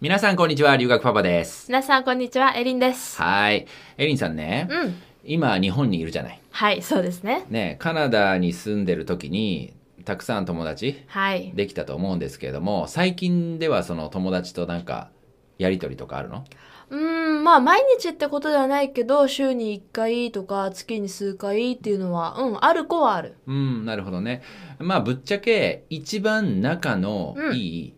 [0.00, 1.66] 皆さんこんにちは、留学パパです。
[1.68, 3.66] 皆さんこんにちはエリンですはい。
[3.96, 4.94] エリンさんね、うん
[5.24, 6.40] 今日本にいるじゃない。
[6.50, 9.74] はいそうですねね、カナダに住んでる時に、
[10.04, 15.10] たくさん友達はいできたと思うんですけれども、最近ではその友達となんか、
[15.58, 16.44] やりとりとかあるの？
[16.90, 24.42] うーんまあ毎日ってことではないけど週に1回とか月に数回っていうのはうんある子はあるうん、なるほどね。
[24.78, 27.94] まあ、ぶっちゃけ、一番仲のうんいい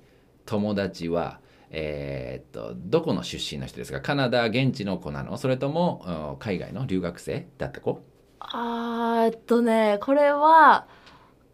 [0.47, 1.39] 友達は、
[1.71, 4.01] えーっと、どこの出身の人ですか？
[4.01, 5.37] カナダ現地の子なの？
[5.37, 8.03] それとも、うん海外の留学生だった子？
[8.41, 10.87] あーえっとねこれは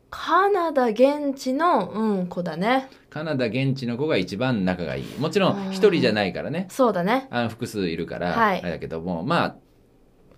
[0.09, 2.89] カナダ現地のうん子だね。
[3.11, 5.05] カナダ現地の子が一番仲がいい。
[5.19, 6.69] もちろん一人じゃないからね。
[6.71, 7.27] そうだね。
[7.31, 8.61] あの複数いるから、はい。
[8.61, 9.57] あれだけども、まあ、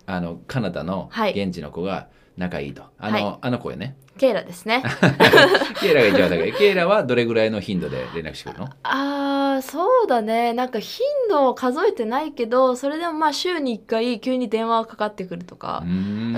[0.07, 1.31] あの、カナダのはい。
[1.31, 2.83] 現地の子が仲いいと。
[2.97, 3.37] あの、はい。
[3.41, 3.95] あの子よね。
[4.19, 4.83] ケイラですね。
[5.81, 6.49] ケイラが一番仲い。
[6.49, 6.53] い。
[6.53, 8.69] ケイラはどれぐらいの頻度で連絡してくるの？
[8.83, 10.53] あーそうだね。
[10.53, 15.83] なんか頻度を数えてないけどそれでもまあ週に1回急に電話がかかってくるとか、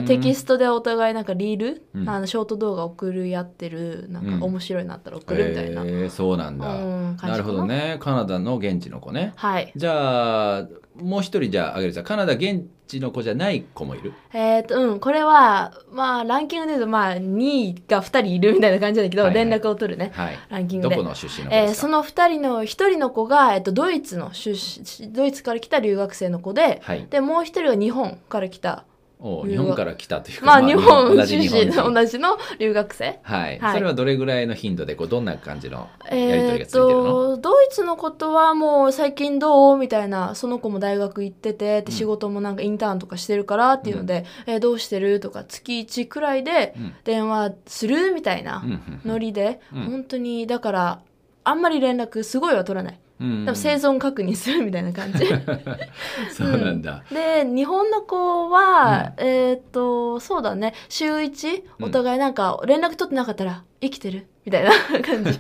[0.05, 2.09] テキストでお互いなんかリール、うん。
[2.09, 4.39] あのショート動画送るやってるなんうん。
[4.39, 6.67] か面白いなったら送るみたいな、へーそうなんだ。
[6.67, 7.97] うんなるほどね。
[7.99, 9.33] カナダの現地の子ね。
[9.35, 9.71] はい。
[9.75, 12.03] じゃあ、もう一人じゃああげるさ。
[12.03, 14.13] カナダ現地の子じゃない子もいる？
[14.33, 20.39] えっ、とうんこれはまあランキングで言うとまあ2位が2人いるみたいな感じだけど、はいはい連絡を取るねはい。
[20.49, 27.07] ランキングでどこの出身の子えーその2人の1人の子が、えっとドイツの出身ドイツから来た留学生の子ではい。
[27.09, 28.83] でもう1人は日本から来た
[29.23, 31.49] お日本から来たというか、まあ日本同じ日。
[31.71, 33.19] 同じの留学生？
[33.21, 33.73] はい、はい。
[33.73, 45.19] それはどれぐらいの頻度でこうどんな感じのやりとりがついてるの、とドイツのことはもう最近どうみたいなその子も大学行っててで仕事もなんかインターンとかしてるからっていうので、えーどうしてる？
[45.19, 48.71] とか月1くらいでうん電話するみたいなうん。
[48.71, 49.01] うん。
[49.05, 49.83] ノリで、うん。
[49.85, 51.01] 本当にだから
[51.43, 53.55] あんまり連絡すごいは取らないうん。
[53.55, 55.25] 生存確認するみたいな感じ。
[56.33, 60.73] そうなんだ、で日本の子は、えーっとそうだね。
[60.89, 61.85] 週1うん。
[61.85, 64.71] お互いなんか連絡取ってなかったら生きてるみたいな
[65.01, 65.39] 感じ。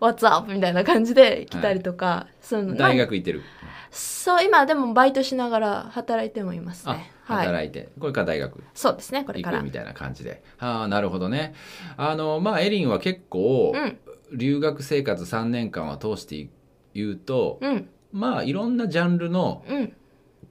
[0.00, 0.52] What's up?
[0.52, 2.62] みたいな感じで来たりとか、そうい。
[2.64, 3.42] うの大学行ってる、
[3.90, 7.46] そう今でもバイトしながら働いてもいますあねはい。
[7.46, 9.58] 働いて、これから大学そうですねこれから。
[9.58, 10.42] 行くみたいな感じで。
[10.58, 11.54] ああなるほどね。
[11.96, 13.98] あのまあエリンは結構、うん。
[14.32, 16.48] 留学生活3年間は通して
[17.00, 17.88] 言うと、うん。
[18.12, 19.92] まあいろんなジャンルのうん。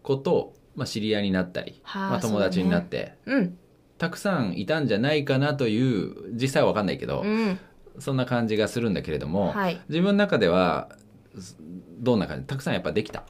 [0.01, 3.57] 子と、まあ、知り合いになったり、はあまあ、友達になって、うん。
[3.97, 7.59] たくさんいたんじゃないかなという実際は分かんないけど、うん。
[7.99, 9.81] そんな感じがするんだけれども、はい。
[9.89, 10.87] 自分の中では
[11.37, 11.57] す
[11.99, 12.45] どんな感じ？
[12.45, 13.25] たくさんやっぱできた？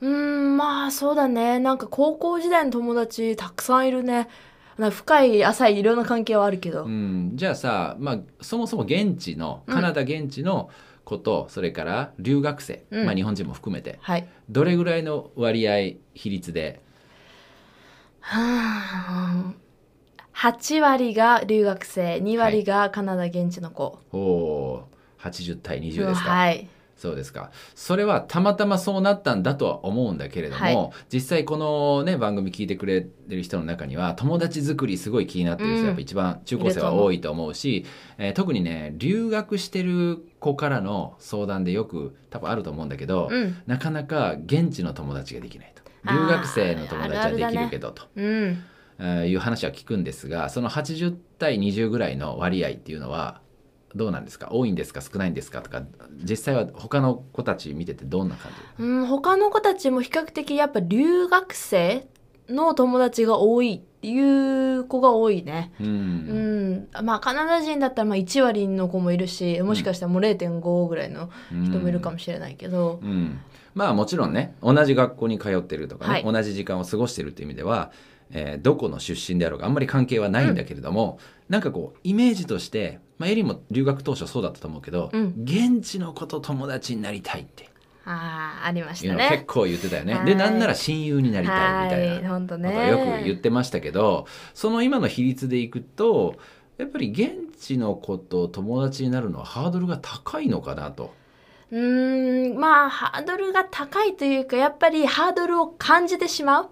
[0.00, 1.60] うーんまあそうだね。
[1.60, 4.28] なんか高校時代の友達たくさんいるね。
[4.76, 9.74] な深い浅いいろんな関係はあるけど、うん、じゃあさ、まあ、そもそも現地のうん。
[9.74, 10.70] カナダ現地の
[11.08, 13.06] 子と、それから留学生、うん。
[13.06, 14.28] まあ、日本人も含めてはい。
[14.50, 16.80] どれぐらいの割合比率で？
[18.20, 19.54] はあ。
[20.34, 25.30] 8割が留学生2割がカナダ現地の子、おおー。
[25.30, 26.68] 80対20ですか、はい
[26.98, 27.52] そうですか。
[27.76, 30.90] それはたまたまそうなったんだとは思うんだけれども、はい。
[31.12, 35.86] 実際このね番組聞いてくれてる人の中には友達作りすごい気になってる人、うん。
[35.86, 37.86] やっぱ一番中高生は多いと思うし、
[38.18, 43.56] えー特にね留学してる子からの相談でよく多分あると思うんだけど、うん。
[43.68, 45.82] なかなか現地の友達ができないと。
[46.12, 48.02] 留学生の友達はできるけどと。
[48.16, 48.24] うん。
[48.98, 53.40] えーいう話は聞くんですがその80対20ぐらいの割合っていうのは
[53.94, 54.48] どうなんですか？
[54.50, 55.00] 多いんですか？
[55.00, 55.62] 少ないんですか？
[55.62, 55.82] とか
[56.22, 58.82] 実際は他の子たち見ててどんな感じ？
[58.84, 62.06] うん、他の子たちも比較的やっぱ留学生
[62.48, 65.72] の友達が多いっていう子が多いね。
[65.80, 66.72] ううん。
[66.74, 73.40] ん、まあカナダ人だったらまあ1割の子もいるしもしかしたらもう0.5ぐらいの人もいるかもしれないけど、うん。
[73.74, 76.24] まあもちろんね同じ学校に通ってるとかね、はい。
[76.24, 77.90] 同じ時間を過ごしてるっていう意味では、
[78.30, 81.18] えーどこの出身であろうがあんまり関係はないんだけれども、
[81.48, 87.68] なんかこうイメージとして、まあ、エリも留学当初そうだったと思うけど、うん現地の子と友達になりたいって
[88.04, 89.28] ああありましたね。
[89.30, 90.14] 結構言ってたよね。
[90.14, 92.38] はいでなんなら親友になりたいみたいな。
[92.38, 92.54] こと。
[92.56, 96.36] よく言ってましたけどその今の比率でいくと
[96.78, 101.12] やっぱり現地の子と友達になるのはハードルが高いのかなと。
[101.70, 106.70] うーんまあハードルが高いというかやっぱりハードルを感じてしまう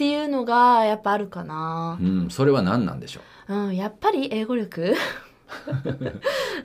[0.00, 1.98] っていうのがやっぱあるかな。
[2.00, 2.02] う。
[2.02, 3.20] ん、それは何なんでしょ
[3.50, 3.54] う？
[3.54, 4.94] ん、やっぱり英語力？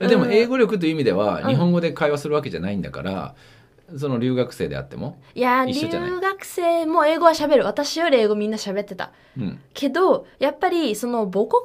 [0.08, 1.48] でも英語力という意味ではうん。
[1.48, 3.34] 日本語で会話するわけじゃないんだから、
[3.94, 5.74] その留学生であっても、いや留
[6.18, 7.66] 学生も英語は喋る。
[7.66, 9.10] 私より英語みんな喋ってた。
[9.36, 11.60] うん、けどやっぱりその母国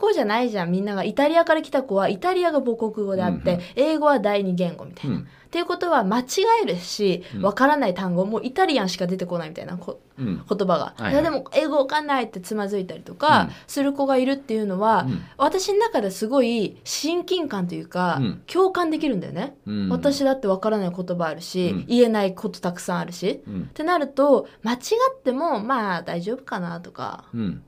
[0.00, 0.70] 語じゃないじゃん。
[0.70, 3.62] みんながイタリアから来た子はイタリアが母国語であって、うんうん。
[3.74, 6.24] 英語は第二言語みたいな、うんっていうことは間違
[6.62, 7.42] えるしうん。
[7.42, 10.44] わからない単語もイタリアンしか出てこないみたいなこうん。
[10.46, 11.24] 言葉が、はいはい。
[11.24, 13.50] でも英語わかんないってつまずいたりとかうん。
[13.66, 15.22] する子がいるっていうのは、うん。
[15.38, 18.42] 私の中ですごい親近感というか、うん。
[18.46, 19.88] 共感できるんだよね、うん。
[19.88, 21.86] 私だってわからない言葉あるし、うん。
[21.86, 23.42] 言えないことたくさんあるし。
[23.46, 23.62] うん。
[23.62, 24.76] ってなると間違
[25.16, 27.62] ってもまあ大丈夫かなとかうん。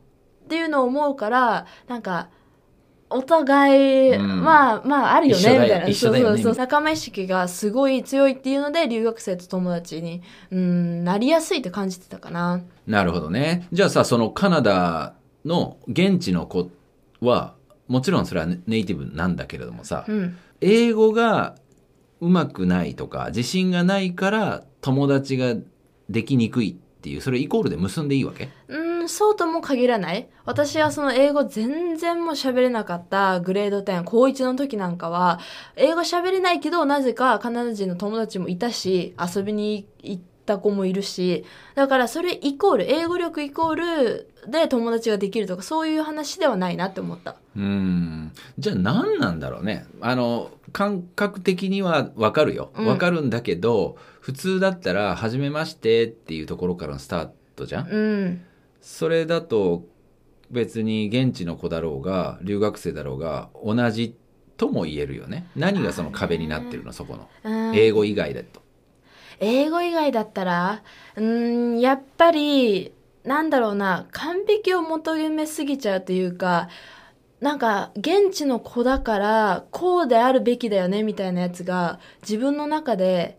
[0.45, 2.29] っていうのを思うからなんか
[3.11, 4.43] お互い、うん。
[4.43, 5.95] まあまああるよねみたいな。
[5.95, 6.55] そうそうそう。
[6.55, 12.63] 仲間意識がすごい強いっていうので留学生と友達にうんなりやすいって感じてたかな。
[12.87, 13.67] なるほどね。
[13.73, 15.15] じゃあさそのカナダ
[15.45, 16.71] の現地の子
[17.21, 17.55] は
[17.89, 20.37] もちろんそれはネネイティブなんだけれどもさ、うん。
[20.61, 21.57] 英語が
[22.21, 25.55] うまくないとか自信がないから友達が
[26.09, 28.51] できにくいっていうそれイコールで結んでいいわけ？
[28.69, 30.29] うんそうとも限らない。
[30.45, 35.39] 私はその英語全然もう喋れなかったグレード10高1の時なんかは
[35.77, 41.45] 英語喋れないけどなぜかカナダ人の友達もいたし遊びに行った子もいるし
[41.75, 47.37] だからそれイコール英語力イコールで友達ができるとかそういう話ではないなって思った。
[47.57, 48.33] うん。
[48.59, 49.87] じゃあ何なんだろうね。
[50.01, 52.71] あの感覚的にはわかるよ。
[52.77, 52.87] うん。
[52.87, 57.89] わかるんだけど、普通だったら「初めまして」っていうところからのスタートじゃん。
[57.89, 58.41] うん
[58.81, 59.85] それだと
[60.51, 64.17] 別に現地の子だろうが留学生だろうが同じ
[64.57, 65.47] とも言えるよね。
[65.57, 67.29] 何がその壁になってるのそこの。
[67.45, 68.61] うん英語以外だと。
[69.39, 70.83] 英語以外だったら
[71.17, 72.93] うーんやっぱり
[73.25, 76.69] なんだろうな完璧を求めすぎちゃうというか
[77.41, 83.39] なんか現地の子だからこうであるべきだよねみたいなやつが自分の中で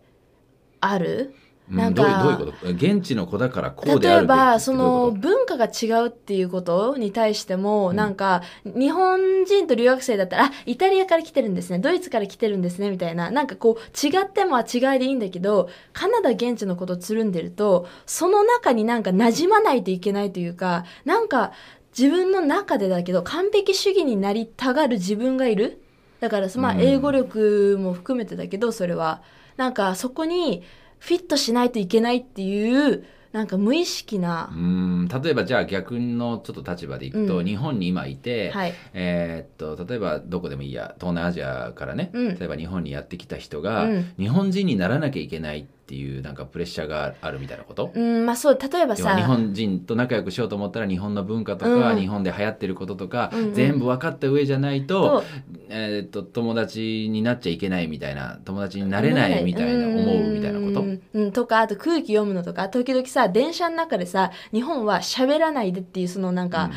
[0.80, 1.34] ある。
[1.36, 1.41] うん
[1.72, 2.68] なんかどういうどういうこと？
[2.70, 7.96] 現地の子だからこうであ例えるべきってばその文化が違うっていうことに対しても、うん。
[7.96, 11.78] なんか日本人と留学生だったらあイタリアから来てるんですね。
[11.78, 12.90] ドイツから来てるんですね。
[12.90, 13.30] みたいな。
[13.30, 21.52] なんかこう違ってもは違いでいいんだけどカナダ現地のことつるんでるとその中になんか馴染まないといけないというかなんか
[21.96, 25.82] 自分の中でだけど完璧主義になりたがる自分がいる。
[26.20, 26.80] だからまあうん。
[26.80, 29.22] 英語力も含めてだけどそれは。
[29.56, 30.62] なんかそこに
[31.02, 37.46] フィットしないといけないっていうなんか無意識なと、うん例えばじゃあ逆のちょっと立場でいくと、うん。
[37.46, 38.74] 日本に今いて、はい。
[38.92, 42.38] えーっと例えばどこでもいいや東南アジアからね、うん。
[42.38, 44.14] 例えば日本にやってきた人が、うん。
[44.16, 52.00] 日本人にならなきゃいけないっていうなんかプレッシャーがあるみたいなこと、うんまあそう例えばさ日本人と仲良くしようと思ったら日本の文化とか、うん。
[52.00, 53.52] 日本で流行ってることとか、うんうん。
[53.52, 55.24] 全部分かった上じゃないと,、と
[55.68, 60.80] えーっと友達になっちゃいけないみたいな友達になれないみたいな思うみたいなこと？
[60.80, 66.70] うんうんとかあと空気読むのとか時々さ電車の中でさ日本は喋らないでっていうそのなんか、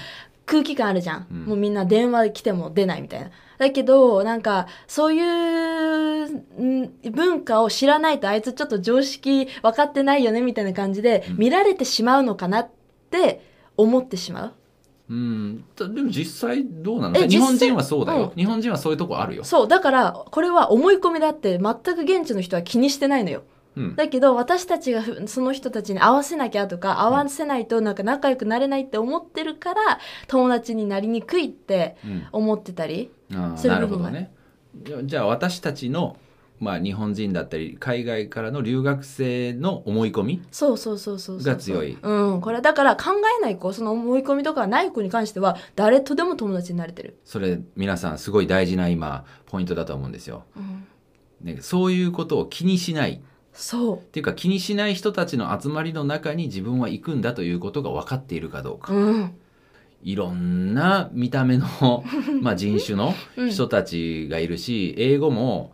[0.45, 1.45] 空気感あるじゃん。
[1.47, 6.25] もうみんな電話来ても出ないみたいなだけどなんかそういう
[6.57, 11.38] うん文化を知らないとあいつちょっと常識分かってないよねみたいな感じでうん。
[11.38, 12.69] 見られてしまうのかなっ
[13.10, 13.42] て
[13.78, 14.54] 思ってしまう？
[15.07, 17.18] うん、とでも実際どうなの？
[17.18, 23.44] え日本人はそうだよ、う日本人はそういうとこあるよ、そうだからこれは思い込みだって全く現地の人は気にしてないのよ
[23.75, 32.27] うん、だけど私たちがふその人たちに合わせなきゃとか合わせないとなんか仲良くなれないって思ってるから友達になりにくいってうん。
[32.31, 34.10] 思ってたりああそういうなる部分が。
[34.10, 34.31] ほどね。
[35.04, 36.18] じゃあ私たちの、
[36.60, 41.53] まあ、日本人だったり海外からの留学生の思い込みそうそうそうそうそう。
[41.53, 41.98] が強い。
[42.01, 50.86] うんこれだから考えない子その思い込みとかない子に関しては誰とでも友達になれてる、それ皆さんすごい大事な今ポイントだと思うんですよ、うん、
[51.41, 53.22] ね、そういうことを気にしない
[53.55, 59.35] そっていうか気にしない人たちの集まりの中に自分は行くんだということが分かっているかどうか、ううん。
[60.03, 61.65] いろんな見た目の
[62.41, 63.50] まあ人種のうん。
[63.50, 65.74] 人たちがいるし、英語も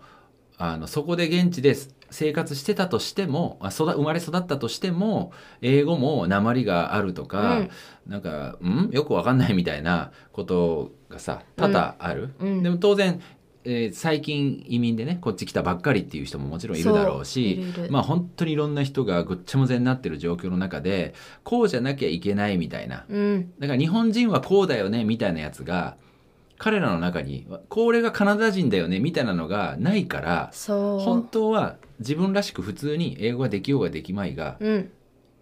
[0.57, 1.75] あのそこで現地で
[2.11, 7.67] 生活してたとしてもあ育生まれ育ったとしても英語も鉛があるとか、
[8.05, 8.89] なんか「ん？
[8.91, 12.29] よくわかんない」みたいなことがさ多々ある。
[12.39, 12.63] うん。
[12.63, 13.21] でも当然
[13.63, 21.13] えー最近移民でねこっち来たばっかりっていう人ももちろんいるだろうしまあ本当にいろんな人がぐっちゃむぜになってる状況の中で
[21.43, 23.05] こうじゃなきゃいけないみたいな。
[23.09, 23.53] うん。
[23.59, 25.97] だから日本人はこうだよねみたいなやつが
[26.57, 34.91] 彼らの中にこれがカナダ人だよねみたいなのがないから本当は自分らしく普通に英語ができようができまいがうん。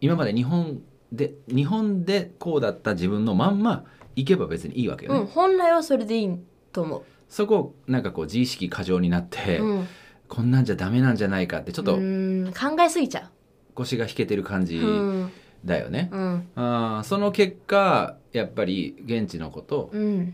[0.02, 3.84] 今まで日本で日本でこうだった自分のまんま
[4.16, 6.38] 行けば別にいいわけよね、うん本来はそれでいい
[6.72, 9.88] と思そこをなんかこう自意識過剰になって、う、うん、
[10.28, 12.54] こんなんじゃダメなんじゃないかってちょっとうん。
[12.54, 13.30] 考えすぎちゃ
[13.76, 15.32] 腰が引けてる感うじうん。
[15.64, 16.48] だよね、うん。
[16.56, 20.34] あーその結果やっぱり現地の子とうん。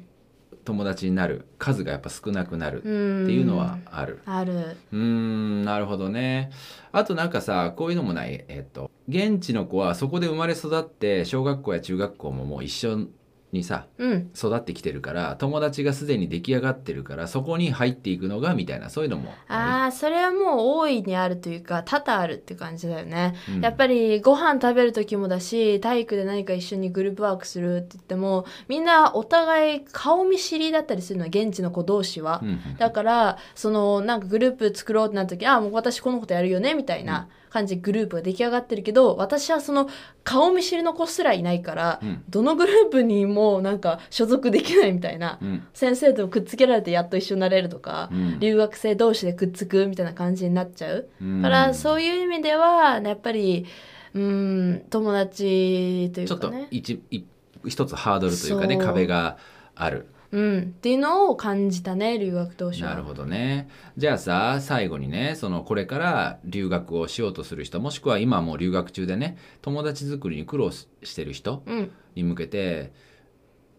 [0.64, 3.24] 友達になる数がやっぱ少なくなるうん。
[3.26, 4.22] っていうのはある。
[4.26, 4.78] ある。
[4.92, 6.50] うーんなるほどね。
[6.92, 8.46] あとなんかさこういうのもない。
[8.48, 13.08] えっと現地の子はそこで生まれ育って小学校や中学校ももう一緒
[13.56, 14.32] にさうん。
[14.36, 23.62] 育ってきてるから友達がすでに出来上がってるからそこに入っていくのがみたいなそういうのもああそれはもう大いにあるというか多々あるって感じだよね、うん。
[23.62, 39.88] やっぱりご飯食べる時もだし体育で何か一緒にグループワークするって言ってもみんなお互い顔見知りだったりするのは現地の子同士は、うんうんだからそのなんかグループ作ろうってなった時あもう私このことやるよねみたいな感じでグループが出来上がってるけど私はその
[40.26, 42.24] 顔見知りの子すらいないから、うん。
[42.30, 45.68] どのグループにもなんか所属できないみたいな、うん。
[45.74, 48.40] 先生とくっつけられてやっと一緒になれるとか、うん。
[48.40, 51.08] 留学生同士でくっつくみたいな感じになっちゃう、
[51.42, 53.66] からそういう意味ではやっぱり
[54.14, 57.26] うん友達といちょっとうかね一一
[57.66, 59.38] 一つハードルというかね壁が
[59.76, 62.90] あるうん、っていうのを感じたね留学当初は。
[62.90, 63.70] なるほどね。
[63.98, 71.92] じゃあさ最後にねそのこれから留学をしようとする人もしくは今もう留学中でね友達作りに苦労ししてる人うん。
[72.16, 72.92] に向けて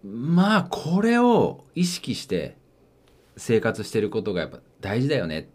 [0.05, 2.57] まあこれを意識して
[3.37, 5.49] 生活してることがやっぱ大事だよね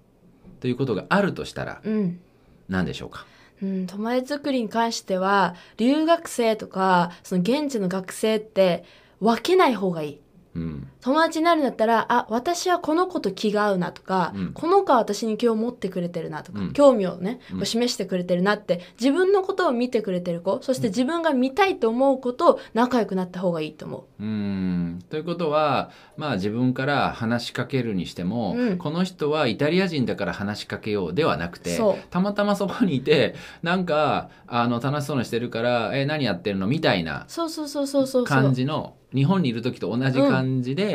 [0.59, 2.19] ということがあるとしたらうん。
[2.67, 3.25] 何でしょうか？
[3.61, 8.83] うん、友達作りに関しては留学生とかその現地の学生って
[9.19, 10.19] 分けない方がいい
[10.55, 10.91] うん。
[11.01, 14.53] 友達になるんだったらあ私はこの子と気が合うなとか、うん。
[14.53, 16.73] この子は私に気を持ってくれてるなとか、うん。
[16.73, 24.23] 興味をねう示してくれてるなって自分のことを見てくれてる子そして自分が見たいと思う子と仲良くなった方がいいと思う。
[24.23, 25.03] ーん。
[25.09, 28.77] ということはまあ自分から話しかけるにしても、うん。
[28.77, 31.79] この人はイタリア人だから話しかけようではなくて
[32.09, 38.25] たまたまそこにいて なんかあの楽しそうにしてるから「え何やってるの?」みたいなうそうそうそうそうそうそう。
[38.25, 40.90] 感じの日本にいる時と同じ感じで、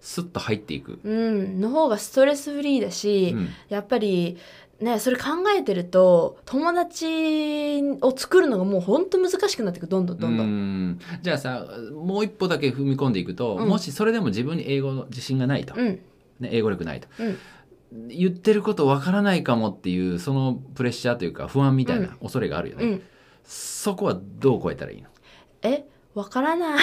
[0.00, 0.98] スッと入っていく。
[1.02, 1.60] うん。
[1.60, 3.48] の方がストレスフリーだし、うん。
[3.68, 4.36] やっぱり
[4.80, 5.24] ねそれ考
[5.56, 10.46] えてると友達を作るのがもうほんと難しくなっていくどんどんどんどん。
[10.46, 11.00] うん。
[11.22, 13.68] じゃあさもう一歩だけ踏み込んでいくと、うん。
[13.68, 16.00] もしそれでも自分に英語の自信がないと、うん。
[16.40, 17.08] ね、英語力ないと。
[17.18, 17.38] うん。
[18.08, 23.02] 言ってることわからないかもっていうそのプレッシャーというか不安みたいな恐れがあるよね、うん、
[23.44, 25.08] そこはどう超えたらいいの？
[25.62, 26.80] えわからない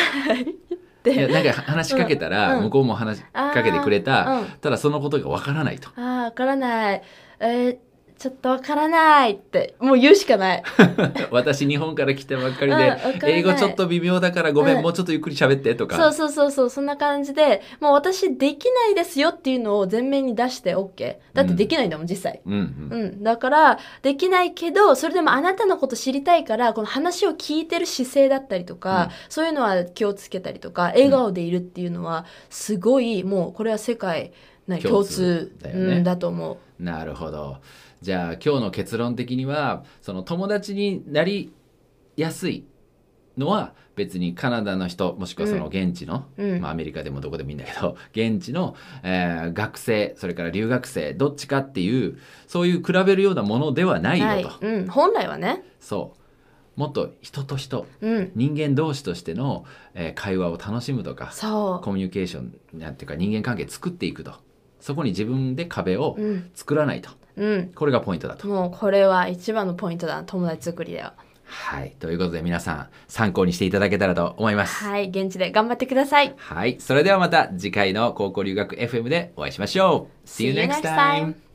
[1.02, 1.14] って。
[1.14, 2.64] いやなんか話しかけたら、うん。
[2.66, 4.46] 向こうも話しかけてくれた、うん。
[4.62, 5.90] ただそのことがわからないと。
[5.96, 7.02] あーわからない。
[7.40, 7.78] えー
[8.22, 10.64] ちょっとわからないってもう言うしかない。
[11.32, 12.78] 私日本から来たばっかりうん
[13.18, 14.84] で英語ちょっと微妙だからごめん、うん。
[14.84, 15.96] もうちょっとゆっくり喋ってとか。
[15.96, 22.42] そうそうそうそうそんな感じでもう私できないですよっていうのを前面に出して OK だってできないんだもん実際。
[22.46, 22.54] うん。
[22.92, 29.12] うんうん、だからできないけどそれでもあなたのこと知りたいからこの話を聞いてる姿勢だったりとか、うん。
[29.30, 35.98] そういうのは気をつけたりとか笑顔でいるっていうのはすごいもうこれは世界な共共通通だよね。
[35.98, 36.84] うん、だと思う。
[36.84, 37.58] なるほど。
[38.02, 41.54] じゃあ今日の結論的にはその友達になり
[42.18, 42.66] やすい
[43.38, 46.62] のは別にカナダの人もしくはその現地の、うん。
[46.62, 54.76] まあ、アメリカでもどこでもいいんだけど 現地の、えー学生それから留学生どっちかっていうそういう比べるようなものではないよと、はい。
[54.76, 56.80] うん、本来はね、そう。
[56.80, 64.34] もっと人と人うん、人間同士としての、えー会話を楽しむとかそコミュニケーションなんていうか人間関係作っていくと
[64.82, 66.18] そこに自分で壁を
[66.54, 68.48] 作らないと、うん、これがポイントだと。
[68.48, 71.14] もうこれは一番のポイントだ友達作りでは。
[71.46, 71.96] はい。
[72.00, 74.84] ということで皆さん参考にしていただけたらと思います。
[74.84, 76.34] はい現地で頑張ってください。
[76.38, 76.78] はい。
[76.80, 80.28] それではまた次回の高校留学 FM でお会いしましょう。
[80.28, 81.51] See you next time!